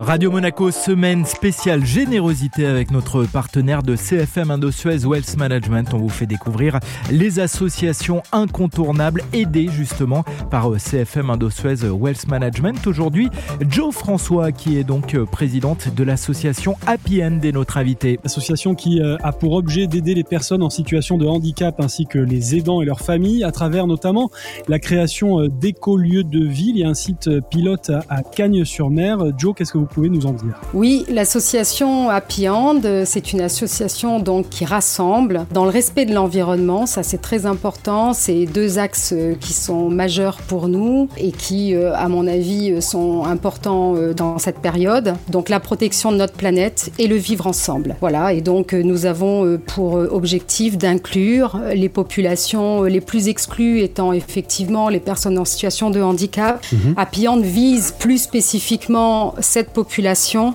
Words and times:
Radio 0.00 0.30
Monaco, 0.30 0.70
semaine 0.70 1.24
spéciale 1.24 1.84
générosité 1.84 2.66
avec 2.66 2.92
notre 2.92 3.24
partenaire 3.24 3.82
de 3.82 3.96
CFM 3.96 4.52
Indo-Suez 4.52 5.04
Wealth 5.04 5.36
Management. 5.36 5.92
On 5.92 5.98
vous 5.98 6.08
fait 6.08 6.24
découvrir 6.24 6.78
les 7.10 7.40
associations 7.40 8.22
incontournables 8.30 9.24
aidées 9.32 9.68
justement 9.68 10.22
par 10.52 10.72
euh, 10.72 10.78
CFM 10.78 11.30
Indo-Suez 11.30 11.90
Wealth 11.90 12.28
Management. 12.28 12.86
Aujourd'hui, 12.86 13.28
Joe 13.68 13.92
François 13.92 14.52
qui 14.52 14.78
est 14.78 14.84
donc 14.84 15.16
euh, 15.16 15.26
présidente 15.26 15.92
de 15.92 16.04
l'association 16.04 16.76
Happy 16.86 17.24
End 17.24 17.40
est 17.42 17.50
notre 17.50 17.76
invité. 17.76 18.20
Association 18.24 18.76
qui 18.76 19.02
euh, 19.02 19.16
a 19.24 19.32
pour 19.32 19.54
objet 19.54 19.88
d'aider 19.88 20.14
les 20.14 20.24
personnes 20.24 20.62
en 20.62 20.70
situation 20.70 21.18
de 21.18 21.26
handicap 21.26 21.74
ainsi 21.80 22.06
que 22.06 22.20
les 22.20 22.54
aidants 22.54 22.82
et 22.82 22.84
leurs 22.84 23.00
familles 23.00 23.42
à 23.42 23.50
travers 23.50 23.88
notamment 23.88 24.30
la 24.68 24.78
création 24.78 25.48
d'écolieux 25.48 26.22
de 26.22 26.44
ville. 26.44 26.76
Il 26.76 26.82
y 26.82 26.84
a 26.84 26.88
un 26.88 26.94
site 26.94 27.28
pilote 27.50 27.90
à 28.08 28.22
Cagnes-sur-Mer. 28.22 29.36
Joe, 29.36 29.54
qu'est-ce 29.56 29.72
que 29.72 29.78
vous 29.78 29.87
pouvez 29.88 30.08
nous 30.08 30.26
en 30.26 30.32
dire 30.32 30.60
Oui, 30.74 31.04
l'association 31.08 32.08
Happy 32.10 32.48
Hand, 32.48 32.86
c'est 33.04 33.32
une 33.32 33.40
association 33.40 34.20
donc 34.20 34.48
qui 34.48 34.64
rassemble 34.64 35.46
dans 35.52 35.64
le 35.64 35.70
respect 35.70 36.04
de 36.04 36.14
l'environnement. 36.14 36.86
Ça, 36.86 37.02
c'est 37.02 37.18
très 37.18 37.46
important. 37.46 38.12
C'est 38.12 38.46
deux 38.46 38.78
axes 38.78 39.12
euh, 39.12 39.34
qui 39.34 39.52
sont 39.52 39.88
majeurs 39.88 40.38
pour 40.46 40.68
nous 40.68 41.08
et 41.16 41.32
qui, 41.32 41.74
euh, 41.74 41.94
à 41.94 42.08
mon 42.08 42.26
avis, 42.26 42.72
euh, 42.72 42.80
sont 42.80 43.24
importants 43.24 43.94
dans 44.16 44.38
cette 44.38 44.58
période. 44.58 45.14
Donc, 45.28 45.48
la 45.48 45.60
protection 45.60 46.12
de 46.12 46.16
notre 46.16 46.34
planète 46.34 46.90
et 46.98 47.06
le 47.06 47.16
vivre 47.16 47.46
ensemble. 47.46 47.96
Voilà. 48.00 48.32
Et 48.32 48.40
donc, 48.40 48.72
nous 48.72 49.06
avons 49.06 49.58
pour 49.66 49.94
objectif 49.94 50.78
d'inclure 50.78 51.60
les 51.74 51.88
populations 51.88 52.84
les 52.84 53.00
plus 53.00 53.28
exclues 53.28 53.80
étant 53.80 54.12
effectivement 54.12 54.88
les 54.88 55.00
personnes 55.00 55.38
en 55.38 55.44
situation 55.44 55.90
de 55.90 56.00
handicap. 56.00 56.64
Happy 56.96 57.28
Hand 57.28 57.42
vise 57.42 57.94
plus 57.98 58.18
spécifiquement 58.18 59.34
cette 59.40 59.70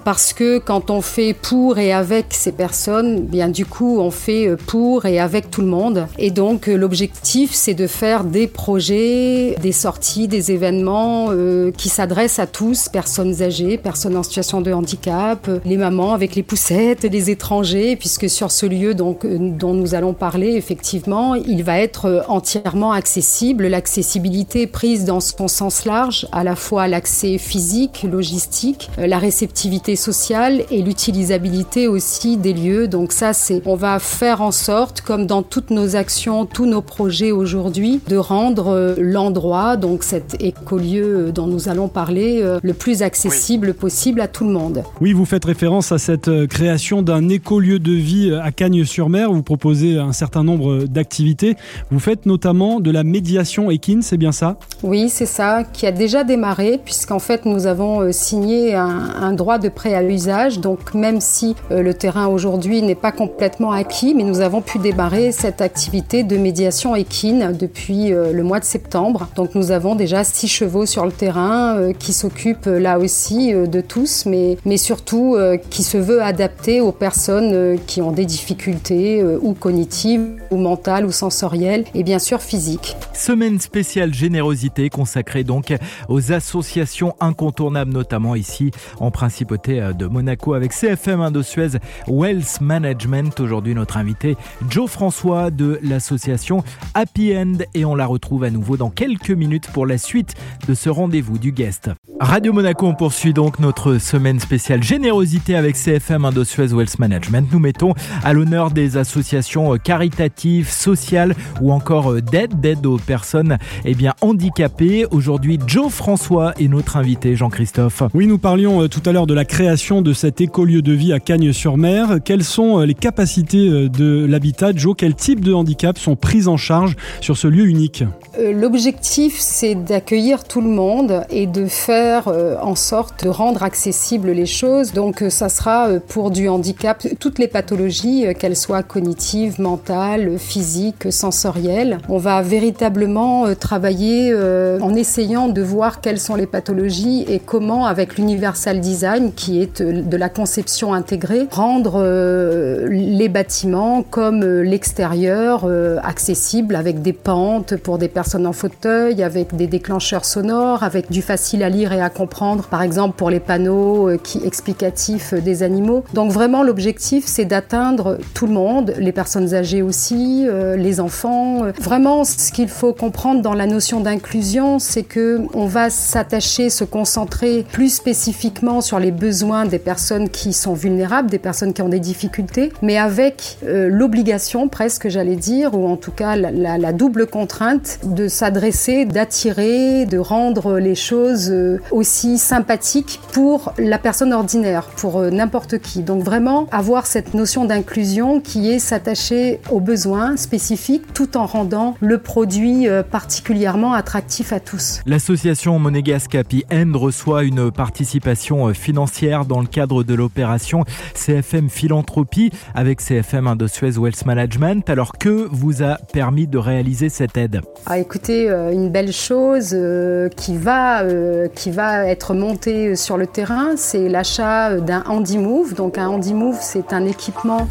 parce 0.03 0.33
que 0.33 0.57
quand 0.57 0.89
on 0.89 1.01
fait 1.01 1.33
pour 1.33 1.77
et 1.77 1.93
avec 1.93 2.27
ces 2.31 2.51
personnes, 2.51 3.21
bien 3.21 3.49
du 3.49 3.65
coup 3.65 3.99
on 3.99 4.11
fait 4.11 4.47
euh, 4.47 4.55
pour 4.55 5.05
et 5.05 5.19
avec 5.19 5.49
tout 5.49 5.61
le 5.61 5.67
monde. 5.67 6.07
Et 6.17 6.31
donc 6.31 6.67
euh, 6.67 6.75
l'objectif 6.75 7.51
c'est 7.53 7.73
de 7.73 7.87
faire 7.87 8.23
des 8.23 8.47
projets, 8.47 9.55
des 9.61 9.71
sorties, 9.71 10.27
des 10.27 10.51
événements 10.51 11.27
euh, 11.29 11.71
qui 11.71 11.89
s'adressent 11.89 12.39
à 12.39 12.47
tous, 12.47 12.89
personnes 12.89 13.41
âgées, 13.41 13.77
personnes 13.77 14.17
en 14.17 14.23
situation 14.23 14.61
de 14.61 14.71
handicap, 14.73 15.49
les 15.65 15.77
mamans 15.77 16.13
avec 16.13 16.35
les 16.35 16.43
poussettes, 16.43 17.03
les 17.03 17.29
étrangers, 17.29 17.95
puisque 17.95 18.29
sur 18.29 18.51
ce 18.51 18.65
lieu 18.65 18.93
donc 18.93 19.25
dont 19.25 19.73
nous 19.73 19.95
allons 19.95 20.13
parler 20.13 20.53
effectivement, 20.55 21.35
il 21.35 21.63
va 21.63 21.79
être 21.79 22.25
entièrement 22.27 22.91
accessible. 22.91 23.67
L'accessibilité 23.67 24.67
prise 24.67 25.05
dans 25.05 25.19
son 25.19 25.47
sens 25.47 25.85
large, 25.85 26.27
à 26.31 26.43
la 26.43 26.55
fois 26.55 26.87
l'accès 26.87 27.37
physique, 27.37 28.05
logistique, 28.09 28.89
la 29.13 29.19
réceptivité 29.19 29.95
sociale 29.95 30.63
et 30.71 30.81
l'utilisabilité 30.81 31.87
aussi 31.87 32.35
des 32.35 32.51
lieux. 32.51 32.87
Donc 32.87 33.11
ça, 33.11 33.31
c'est, 33.31 33.61
on 33.67 33.75
va 33.75 33.99
faire 33.99 34.41
en 34.41 34.51
sorte, 34.51 35.01
comme 35.01 35.27
dans 35.27 35.43
toutes 35.43 35.69
nos 35.69 35.95
actions, 35.95 36.47
tous 36.47 36.65
nos 36.65 36.81
projets 36.81 37.31
aujourd'hui, 37.31 38.01
de 38.07 38.17
rendre 38.17 38.69
euh, 38.69 38.95
l'endroit, 38.97 39.77
donc 39.77 40.01
cet 40.03 40.41
écolieu 40.41 41.31
dont 41.31 41.45
nous 41.45 41.69
allons 41.69 41.89
parler, 41.89 42.39
euh, 42.41 42.57
le 42.63 42.73
plus 42.73 43.03
accessible 43.03 43.75
possible 43.75 44.19
à 44.19 44.27
tout 44.27 44.45
le 44.45 44.51
monde. 44.51 44.81
Oui, 44.99 45.13
vous 45.13 45.25
faites 45.25 45.45
référence 45.45 45.91
à 45.91 45.99
cette 45.99 46.29
euh, 46.29 46.47
création 46.47 47.03
d'un 47.03 47.29
écolieu 47.29 47.77
de 47.77 47.91
vie 47.91 48.33
à 48.33 48.51
Cagnes-sur-Mer. 48.51 49.31
Vous 49.31 49.43
proposez 49.43 49.99
un 49.99 50.13
certain 50.13 50.43
nombre 50.43 50.85
d'activités. 50.85 51.55
Vous 51.91 51.99
faites 51.99 52.25
notamment 52.25 52.79
de 52.79 52.89
la 52.89 53.03
médiation 53.03 53.69
équine, 53.69 54.01
c'est 54.01 54.17
bien 54.17 54.31
ça? 54.31 54.57
Oui, 54.81 55.09
c'est 55.09 55.27
ça, 55.27 55.63
qui 55.71 55.85
a 55.85 55.91
déjà 55.91 56.23
démarré, 56.23 56.79
puisqu'en 56.83 57.19
fait, 57.19 57.45
nous 57.45 57.67
avons 57.67 58.11
signé 58.11 58.73
un, 58.73 59.02
un, 59.19 59.33
droit 59.33 59.57
de 59.57 59.69
prêt 59.69 59.93
à 59.93 60.03
usage. 60.03 60.59
Donc 60.59 60.93
même 60.93 61.21
si 61.21 61.55
euh, 61.71 61.81
le 61.81 61.93
terrain 61.93 62.27
aujourd'hui 62.27 62.81
n'est 62.81 62.95
pas 62.95 63.11
complètement 63.11 63.71
acquis, 63.71 64.13
mais 64.13 64.23
nous 64.23 64.41
avons 64.41 64.61
pu 64.61 64.79
démarrer 64.79 65.31
cette 65.31 65.61
activité 65.61 66.23
de 66.23 66.37
médiation 66.37 66.95
équine 66.95 67.53
depuis 67.57 68.13
euh, 68.13 68.31
le 68.31 68.43
mois 68.43 68.59
de 68.59 68.65
septembre. 68.65 69.27
Donc 69.35 69.55
nous 69.55 69.71
avons 69.71 69.95
déjà 69.95 70.23
six 70.23 70.47
chevaux 70.47 70.85
sur 70.85 71.05
le 71.05 71.11
terrain 71.11 71.75
euh, 71.77 71.93
qui 71.93 72.13
s'occupent 72.13 72.65
là 72.65 72.99
aussi 72.99 73.53
de 73.53 73.81
tous, 73.81 74.25
mais, 74.25 74.57
mais 74.65 74.77
surtout 74.77 75.35
qui 75.69 75.83
se 75.83 75.97
veut 75.97 76.21
adapter 76.21 76.81
aux 76.81 76.91
personnes 76.91 77.77
qui 77.87 78.01
ont 78.01 78.11
des 78.11 78.25
difficultés 78.25 79.23
ou 79.23 79.53
cognitives 79.53 80.41
ou 80.51 80.57
mentales 80.57 81.05
ou 81.05 81.11
sensorielles 81.11 81.85
et 81.93 82.03
bien 82.03 82.19
sûr 82.19 82.41
physiques. 82.41 82.95
Semaine 83.13 83.59
spéciale 83.59 84.13
générosité 84.13 84.89
consacrée 84.89 85.43
donc 85.43 85.73
aux 86.09 86.31
associations 86.31 87.15
incontournables, 87.19 87.91
notamment 87.91 88.35
ici 88.35 88.71
en 88.99 89.11
principauté 89.11 89.81
euh, 89.81 89.93
de 89.93 90.05
Monaco 90.05 90.53
avec 90.53 90.71
CFM 90.71 91.21
Indo-Suez 91.21 91.79
Wealth 92.07 92.61
Management. 92.61 93.39
Aujourd'hui, 93.39 93.75
notre 93.75 93.97
invité 93.97 94.35
Joe 94.69 94.89
François 94.89 95.51
de 95.51 95.79
l'association 95.83 96.63
Happy 96.93 97.35
End 97.35 97.57
et 97.73 97.85
on 97.85 97.95
la 97.95 98.05
retrouve 98.05 98.43
à 98.43 98.49
nouveau 98.49 98.77
dans 98.77 98.89
quelques 98.89 99.31
minutes 99.31 99.69
pour 99.71 99.85
la 99.85 99.97
suite 99.97 100.35
de 100.67 100.73
ce 100.73 100.89
rendez-vous 100.89 101.37
du 101.37 101.51
guest. 101.51 101.89
Radio 102.19 102.53
Monaco, 102.53 102.85
on 102.85 102.93
poursuit 102.93 103.33
donc 103.33 103.59
notre 103.59 103.97
semaine 103.97 104.39
spéciale 104.39 104.83
générosité 104.83 105.55
avec 105.55 105.75
CFM 105.75 106.25
Indo-Suez 106.25 106.71
Wealth 106.71 106.99
Management. 106.99 107.47
Nous 107.51 107.59
mettons 107.59 107.93
à 108.23 108.33
l'honneur 108.33 108.69
des 108.69 108.97
associations 108.97 109.73
euh, 109.73 109.77
caritatives, 109.77 110.69
sociales 110.69 111.35
ou 111.59 111.73
encore 111.73 112.11
euh, 112.11 112.21
d'aide, 112.21 112.59
d'aide 112.61 112.85
aux 112.85 112.97
personnes 112.97 113.57
eh 113.83 113.95
bien, 113.95 114.13
handicapées. 114.21 115.05
Aujourd'hui, 115.11 115.59
Joe 115.65 115.91
François 115.91 116.53
est 116.59 116.67
notre 116.67 116.97
invité, 116.97 117.35
Jean-Christophe. 117.35 118.03
Oui, 118.13 118.27
nous 118.27 118.37
parlions 118.37 118.87
tout 118.87 119.01
à 119.05 119.11
l'heure 119.11 119.27
de 119.27 119.33
la 119.33 119.45
création 119.45 120.01
de 120.01 120.13
cet 120.13 120.39
écolieu 120.39 120.81
de 120.81 120.93
vie 120.93 121.13
à 121.13 121.19
Cagnes-sur-Mer. 121.19 122.19
Quelles 122.23 122.43
sont 122.43 122.79
les 122.81 122.93
capacités 122.93 123.67
euh, 123.67 123.89
de 123.89 124.25
l'habitat 124.25 124.71
Joe, 124.75 124.95
quels 124.95 125.15
types 125.15 125.43
de 125.43 125.53
handicaps 125.53 125.99
sont 125.99 126.15
pris 126.15 126.47
en 126.47 126.57
charge 126.57 126.95
sur 127.21 127.37
ce 127.37 127.47
lieu 127.47 127.65
unique? 127.65 128.03
Euh, 128.39 128.53
L'objectif, 128.53 129.35
c'est 129.39 129.75
d'accueillir 129.75 130.43
tout 130.43 130.61
le 130.61 130.69
monde 130.69 131.25
et 131.29 131.47
de 131.47 131.65
faire 131.65 132.12
euh, 132.27 132.55
en 132.61 132.75
sorte 132.75 133.23
de 133.23 133.29
rendre 133.29 133.63
accessibles 133.63 134.31
les 134.31 134.45
choses. 134.45 134.93
Donc, 134.93 135.23
ça 135.29 135.49
sera 135.49 135.89
pour 136.07 136.31
du 136.31 136.47
handicap, 136.47 137.05
toutes 137.19 137.39
les 137.39 137.47
pathologies, 137.47 138.25
qu'elles 138.39 138.55
soient 138.55 138.83
cognitives, 138.83 139.59
mentales, 139.59 140.37
physiques, 140.37 141.11
sensorielles. 141.11 141.97
On 142.09 142.17
va 142.17 142.41
véritablement 142.41 143.53
travailler 143.55 144.33
en 144.81 144.93
essayant 144.95 145.47
de 145.49 145.61
voir 145.61 146.01
quelles 146.01 146.19
sont 146.19 146.35
les 146.35 146.47
pathologies 146.47 147.25
et 147.27 147.39
comment, 147.39 147.85
avec 147.85 148.17
l'universal 148.17 148.79
design, 148.79 149.31
qui 149.33 149.61
est 149.61 149.81
euh, 149.81 150.01
de 150.01 150.17
la 150.17 150.29
conception 150.29 150.93
intégrée, 150.93 151.47
rendre 151.51 151.95
euh, 151.97 152.87
les 152.89 153.29
bâtiments 153.29 154.03
comme 154.03 154.43
euh, 154.43 154.61
l'extérieur 154.63 155.65
accessible 156.03 156.75
avec 156.75 157.01
des 157.01 157.13
pentes 157.13 157.75
pour 157.77 157.97
des 157.97 158.07
personnes 158.07 158.45
en 158.47 158.53
fauteuil, 158.53 159.23
avec 159.23 159.55
des 159.55 159.67
déclencheurs 159.67 160.25
sonores, 160.25 160.83
avec 160.83 161.11
du 161.11 161.21
facile 161.21 161.63
à 161.63 161.69
lire 161.69 161.92
à 162.01 162.09
comprendre, 162.09 162.65
par 162.65 162.81
exemple 162.81 163.15
pour 163.17 163.29
les 163.29 163.39
panneaux 163.39 164.09
qui 164.23 164.41
explicatifs 164.45 165.33
des 165.33 165.63
animaux. 165.63 166.03
Donc 166.13 166.31
vraiment 166.31 166.63
l'objectif 166.63 167.25
c'est 167.27 167.45
d'atteindre 167.45 168.17
tout 168.33 168.47
le 168.47 168.53
monde, 168.53 168.93
les 168.97 169.11
personnes 169.11 169.53
âgées 169.53 169.81
aussi, 169.81 170.45
les 170.77 170.99
enfants. 170.99 171.63
Vraiment 171.79 172.23
ce 172.23 172.51
qu'il 172.51 172.69
faut 172.69 172.93
comprendre 172.93 173.41
dans 173.41 173.53
la 173.53 173.67
notion 173.67 173.99
d'inclusion, 173.99 174.79
c'est 174.79 175.03
que 175.03 175.41
on 175.53 175.65
va 175.65 175.89
s'attacher, 175.89 176.69
se 176.69 176.83
concentrer 176.83 177.65
plus 177.71 177.93
spécifiquement 177.93 178.81
sur 178.81 178.99
les 178.99 179.11
besoins 179.11 179.65
des 179.65 179.79
personnes 179.79 180.29
qui 180.29 180.53
sont 180.53 180.73
vulnérables, 180.73 181.29
des 181.29 181.39
personnes 181.39 181.73
qui 181.73 181.81
ont 181.81 181.89
des 181.89 181.99
difficultés, 181.99 182.71
mais 182.81 182.97
avec 182.97 183.57
euh, 183.65 183.89
l'obligation 183.89 184.67
presque, 184.67 185.09
j'allais 185.09 185.35
dire, 185.35 185.73
ou 185.73 185.87
en 185.87 185.97
tout 185.97 186.11
cas 186.11 186.35
la, 186.35 186.93
double 186.93 187.27
contrainte 187.27 187.99
de 188.03 188.27
s'adresser, 188.27 189.05
d'attirer, 189.05 190.05
de 190.05 190.17
rendre 190.17 190.79
les 190.79 190.95
choses 190.95 191.49
euh, 191.49 191.81
aussi 191.91 192.37
sympathiques 192.37 193.19
pour 193.31 193.73
la 193.77 193.97
personne 193.97 194.33
ordinaire, 194.33 194.87
pour 194.97 195.19
euh, 195.19 195.29
n'importe 195.29 195.79
qui. 195.79 196.01
Donc 196.01 196.23
vraiment 196.23 196.67
avoir 196.71 197.05
cette 197.05 197.33
notion 197.33 197.65
d'inclusion 197.65 198.39
qui 198.39 198.69
est 198.71 198.79
s'attacher 198.79 199.59
aux 199.69 199.79
besoins 199.79 200.37
spécifiques 200.37 201.13
tout 201.13 201.37
en 201.37 201.45
rendant 201.45 201.95
le 201.99 202.17
produit 202.17 202.87
particulièrement 203.09 203.93
attractif 203.93 204.53
à 204.53 204.59
tous. 204.59 205.01
L'association 205.05 205.79
monégasque 205.79 206.35
Happy 206.35 206.65
End 206.71 206.91
reçoit 206.95 207.43
une 207.43 207.71
participation 207.71 208.73
financière 208.73 209.45
dans 209.45 209.61
le 209.61 209.67
cadre 209.67 210.03
de 210.03 210.13
l'opération 210.13 210.85
CFM 211.13 211.69
Philanthropie 211.69 212.51
avec 212.75 213.01
CFM 213.01 213.47
Indo-Suez 213.47 213.97
Wealth 213.97 214.25
Management. 214.25 214.89
Alors 214.89 215.17
que 215.17 215.47
vous 215.51 215.83
a 215.83 215.97
permis 216.11 216.47
de 216.47 216.57
réaliser 216.57 217.09
cette 217.09 217.37
aide? 217.37 217.61
Ah, 217.85 217.99
Écoutez, 217.99 218.49
euh, 218.49 218.71
une 218.71 218.89
belle 218.89 219.11
chose 219.11 219.71
euh, 219.73 220.29
qui, 220.29 220.57
va, 220.57 221.03
euh, 221.03 221.47
qui 221.47 221.71
va 221.73 222.07
être 222.07 222.33
montée 222.33 222.95
sur 222.95 223.17
le 223.17 223.27
terrain, 223.27 223.75
c'est 223.75 224.07
l'achat 224.07 224.75
d'un 224.75 225.03
Handy 225.07 225.37
Move. 225.37 225.73
Donc 225.73 225.97
un 225.97 226.07
Handy 226.07 226.33
Move, 226.33 226.57
c'est 226.61 226.93
un 226.93 227.05
équipement 227.05 227.67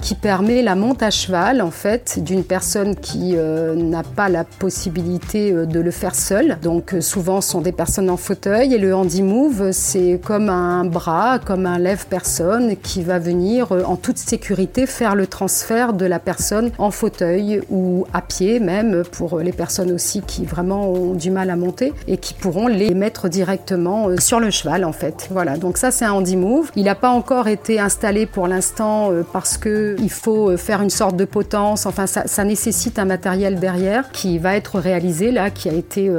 qui 0.00 0.14
permet 0.14 0.62
la 0.62 0.74
monte 0.74 1.02
à 1.02 1.10
cheval 1.10 1.62
en 1.62 1.70
fait 1.70 2.18
d'une 2.22 2.44
personne 2.44 2.96
qui 2.96 3.34
n'a 3.34 4.02
pas 4.02 4.28
la 4.28 4.44
possibilité 4.44 5.52
de 5.52 5.80
le 5.80 5.90
faire 5.90 6.14
seule. 6.14 6.58
Donc 6.62 6.94
souvent 7.00 7.40
ce 7.40 7.50
sont 7.50 7.60
des 7.60 7.72
personnes 7.72 8.10
en 8.10 8.16
fauteuil 8.16 8.74
et 8.74 8.78
le 8.78 8.94
handi 8.94 9.22
move 9.22 9.70
c'est 9.72 10.20
comme 10.24 10.48
un 10.48 10.84
bras, 10.84 11.38
comme 11.38 11.66
un 11.66 11.78
lève-personne 11.78 12.76
qui 12.76 13.02
va 13.02 13.18
venir 13.18 13.72
en 13.72 13.96
toute 13.96 14.18
sécurité 14.18 14.86
faire 14.86 15.14
le 15.14 15.26
transfert 15.26 15.92
de 15.92 16.06
la 16.06 16.18
personne 16.18 16.70
en 16.78 16.90
fauteuil 16.90 17.60
ou 17.70 18.06
à 18.12 18.22
pied 18.22 18.60
même 18.60 19.02
pour 19.12 19.38
les 19.40 19.52
personnes 19.52 19.92
aussi 19.92 20.22
qui 20.22 20.44
vraiment 20.44 20.90
ont 20.90 21.14
du 21.14 21.30
mal 21.30 21.50
à 21.50 21.56
monter 21.56 21.92
et 22.06 22.16
qui 22.16 22.34
pourront 22.34 22.66
les 22.66 22.94
mettre 22.94 23.28
directement 23.28 24.08
euh, 24.08 24.16
sur 24.18 24.40
le 24.40 24.50
cheval 24.50 24.84
en 24.84 24.92
fait. 24.92 25.28
Voilà, 25.30 25.56
donc 25.56 25.76
ça 25.76 25.90
c'est 25.90 26.04
un 26.04 26.12
handy 26.12 26.36
move. 26.36 26.70
Il 26.76 26.84
n'a 26.84 26.94
pas 26.94 27.10
encore 27.10 27.48
été 27.48 27.80
installé 27.80 28.26
pour 28.26 28.48
l'instant 28.48 29.10
euh, 29.10 29.22
parce 29.32 29.56
que 29.58 29.67
il 29.98 30.10
faut 30.10 30.50
euh, 30.50 30.56
faire 30.56 30.82
une 30.82 30.90
sorte 30.90 31.16
de 31.16 31.24
potence. 31.24 31.86
Enfin, 31.86 32.06
ça, 32.06 32.26
ça, 32.26 32.44
nécessite 32.44 32.98
un 32.98 33.04
matériel 33.04 33.58
derrière 33.58 34.10
qui 34.12 34.38
va 34.38 34.56
être 34.56 34.78
réalisé 34.78 35.30
là, 35.30 35.50
qui 35.50 35.68
a 35.68 35.72
été 35.72 36.10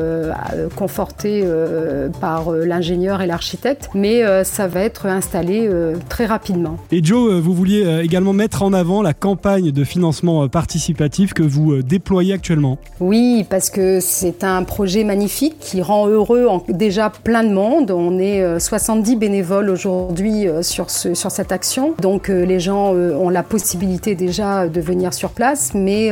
conforté 0.76 1.44
par 2.22 2.52
l'ingénieur 2.52 3.22
et 3.22 3.28
l'architecte, 3.28 3.90
mais 3.96 4.24
ça 4.44 4.68
va 4.68 4.82
être 4.82 5.08
installé 5.08 5.70
très 6.08 6.26
rapidement. 6.26 6.78
Et 6.92 7.04
Joe, 7.04 7.40
vous 7.42 7.54
vouliez 7.54 8.02
également 8.04 8.34
mettre 8.34 8.62
en 8.62 8.74
avant 8.74 9.02
la 9.02 9.14
campagne 9.14 9.72
de 9.72 9.84
financement 9.84 10.48
participatif 10.48 11.34
que 11.34 11.44
vous 11.44 11.82
déployez 11.82 12.34
actuellement. 12.34 12.78
Oui, 13.00 13.46
parce 13.50 13.70
que 13.70 14.00
c'est 14.02 14.44
un 14.44 14.64
projet 14.64 15.04
magnifique 15.04 15.58
qui 15.60 15.82
rend 15.82 16.08
heureux 16.08 16.48
déjà 16.70 17.10
plein 17.10 17.44
de 17.44 17.54
monde. 17.54 17.92
On 17.92 18.20
est 18.20 18.60
70 18.60 19.14
euh, 19.14 19.18
bénévoles 19.18 19.70
aujourd'hui 19.70 20.48
euh, 20.48 20.62
sur, 20.62 20.90
ce, 20.90 21.14
sur 21.14 21.32
cette 21.32 21.52
action. 21.52 21.94
Donc 22.02 22.30
euh, 22.30 22.46
les 22.46 22.60
gens 22.60 22.94
ont 22.94 23.30
la 23.30 23.39
possibilité 23.44 24.16
déjà 24.16 24.68
de 24.68 24.82
venir 24.82 25.14
sur 25.14 25.32
place, 25.32 25.72
mais 25.74 26.12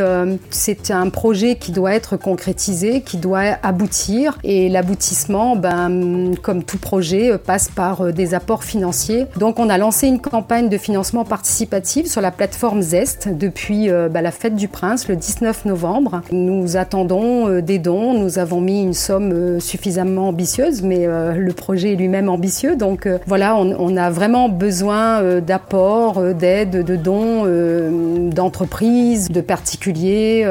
c'est 0.50 0.92
un 0.92 1.10
projet 1.10 1.56
qui 1.56 1.72
doit 1.72 1.94
être 1.94 2.18
concrétisé, 2.18 3.02
qui 3.02 3.18
doit 3.18 3.58
aboutir. 3.64 4.38
Et 4.44 4.70
l'aboutissement, 4.70 5.56
ben, 5.56 6.36
comme 6.42 6.64
tout 6.64 6.78
projet, 6.78 7.38
passe 7.38 7.70
par 7.70 8.14
des 8.14 8.34
apports 8.34 8.64
financiers. 8.64 9.26
Donc 9.38 9.60
on 9.60 9.70
a 9.70 9.78
lancé 9.78 10.08
une 10.08 10.20
campagne 10.20 10.70
de 10.70 10.78
financement 10.78 11.26
participatif 11.26 12.08
sur 12.08 12.22
la 12.22 12.32
plateforme 12.32 12.82
Zest 12.82 13.30
depuis 13.30 13.90
ben, 13.90 14.22
la 14.22 14.32
fête 14.32 14.56
du 14.56 14.68
Prince 14.68 15.08
le 15.08 15.16
19 15.16 15.66
novembre. 15.66 16.22
Nous 16.32 16.78
attendons 16.78 17.60
des 17.62 17.80
dons. 17.80 18.14
Nous 18.14 18.40
avons 18.40 18.62
mis 18.62 18.82
une 18.82 18.94
somme 18.94 19.60
suffisamment 19.60 20.30
ambitieuse, 20.30 20.82
mais 20.82 21.06
euh, 21.06 21.34
le 21.34 21.54
projet 21.54 21.94
est 21.94 21.96
lui-même 21.96 22.30
ambitieux. 22.30 22.76
Donc 22.76 23.06
euh, 23.06 23.18
voilà, 23.28 23.56
on, 23.56 23.98
a 23.98 24.10
vraiment 24.10 24.50
besoin 24.50 25.22
euh, 25.22 25.42
d'apports, 25.42 26.22
d'aide, 26.34 26.84
de 26.84 26.96
dons 26.96 27.07
d'entreprises, 27.16 29.30
de 29.30 29.42
particuliers, 29.42 30.46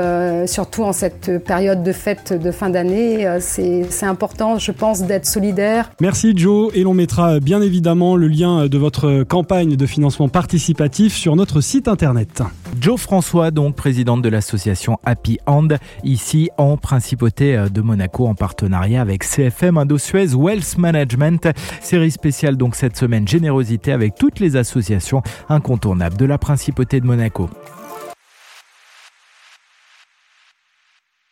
surtout 0.47 0.85
en 0.85 0.93
cette 0.93 1.43
période 1.45 1.83
de 1.83 1.93
fête 1.93 2.33
de 2.33 2.51
fin 2.51 2.71
d'année. 2.71 3.27
C'est 3.41 3.87
important, 4.03 4.59
je 4.59 4.73
pense, 4.73 5.03
d'être 5.03 5.27
solidaire. 5.27 5.91
Merci 6.01 6.33
Joe, 6.37 6.71
et 6.75 6.83
l'on 6.83 6.95
mettra 6.95 7.41
bien 7.41 7.63
évidemment 7.63 8.17
le 8.17 8.29
lien 8.29 8.67
de 8.67 8.79
votre 8.79 9.23
campagne 9.23 9.77
de 9.77 9.87
financement 9.87 10.29
participatif 10.29 11.15
sur 11.15 11.37
notre 11.37 11.61
site 11.61 11.89
internet. 11.89 12.43
Joe 12.81 13.01
François, 13.01 13.51
donc 13.51 13.75
présidente 13.75 14.23
de 14.23 14.29
l'association 14.29 14.99
Happy 15.05 15.39
Hand, 15.47 15.79
ici 16.05 16.51
en 16.59 16.77
principauté 16.77 17.59
de 17.73 17.81
Monaco 17.81 18.27
en 18.27 18.35
partenariat 18.35 19.01
avec 19.01 19.25
CFM 19.25 19.79
Indo-Suez 19.79 20.35
Wealth 20.35 20.77
Management. 20.79 21.49
Série 21.81 22.11
spéciale 22.11 22.57
donc 22.57 22.75
cette 22.75 22.97
semaine 22.97 23.27
générosité 23.27 23.93
avec 23.93 24.15
toutes 24.17 24.41
les 24.41 24.57
associations 24.57 25.23
incontournables 25.49 26.17
de 26.17 26.25
la 26.25 26.39
principauté 26.47 27.01
de 27.01 27.07
Monaco. 27.07 27.51